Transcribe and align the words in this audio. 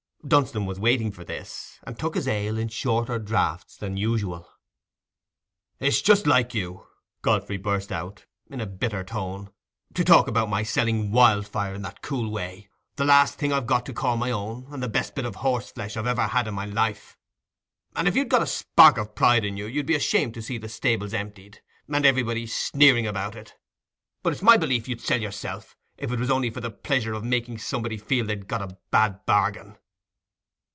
Dunstan 0.23 0.67
was 0.67 0.79
waiting 0.79 1.11
for 1.11 1.23
this, 1.23 1.79
and 1.81 1.97
took 1.97 2.13
his 2.13 2.27
ale 2.27 2.59
in 2.59 2.67
shorter 2.67 3.17
draughts 3.17 3.75
than 3.75 3.97
usual. 3.97 4.47
"It's 5.79 5.99
just 5.99 6.27
like 6.27 6.53
you," 6.53 6.85
Godfrey 7.23 7.57
burst 7.57 7.91
out, 7.91 8.27
in 8.47 8.61
a 8.61 8.67
bitter 8.67 9.03
tone, 9.03 9.49
"to 9.95 10.03
talk 10.03 10.27
about 10.27 10.47
my 10.47 10.61
selling 10.61 11.11
Wildfire 11.11 11.73
in 11.73 11.81
that 11.81 12.03
cool 12.03 12.29
way—the 12.31 13.03
last 13.03 13.39
thing 13.39 13.51
I've 13.51 13.65
got 13.65 13.83
to 13.87 13.93
call 13.93 14.15
my 14.15 14.29
own, 14.29 14.67
and 14.69 14.83
the 14.83 14.87
best 14.87 15.15
bit 15.15 15.25
of 15.25 15.37
horse 15.37 15.71
flesh 15.71 15.97
I 15.97 16.07
ever 16.07 16.27
had 16.27 16.47
in 16.47 16.53
my 16.53 16.65
life. 16.65 17.17
And 17.95 18.07
if 18.07 18.15
you'd 18.15 18.29
got 18.29 18.43
a 18.43 18.47
spark 18.47 18.99
of 18.99 19.15
pride 19.15 19.43
in 19.43 19.57
you, 19.57 19.65
you'd 19.65 19.87
be 19.87 19.95
ashamed 19.95 20.35
to 20.35 20.43
see 20.43 20.59
the 20.59 20.69
stables 20.69 21.15
emptied, 21.15 21.63
and 21.91 22.05
everybody 22.05 22.45
sneering 22.45 23.07
about 23.07 23.35
it. 23.35 23.55
But 24.21 24.33
it's 24.33 24.43
my 24.43 24.55
belief 24.55 24.87
you'd 24.87 25.01
sell 25.01 25.19
yourself, 25.19 25.75
if 25.97 26.11
it 26.11 26.19
was 26.19 26.29
only 26.29 26.51
for 26.51 26.61
the 26.61 26.69
pleasure 26.71 27.13
of 27.13 27.23
making 27.23 27.57
somebody 27.57 27.97
feel 27.97 28.27
he'd 28.27 28.47
got 28.47 28.61
a 28.61 28.77
bad 28.91 29.25
bargain." 29.25 29.77